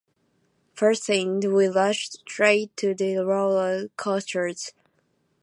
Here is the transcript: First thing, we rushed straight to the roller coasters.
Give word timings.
First 0.73 1.03
thing, 1.05 1.41
we 1.53 1.67
rushed 1.67 2.13
straight 2.27 2.75
to 2.77 2.95
the 2.95 3.17
roller 3.23 3.89
coasters. 3.97 4.73